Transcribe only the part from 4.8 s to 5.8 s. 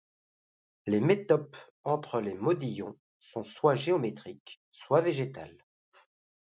végétales.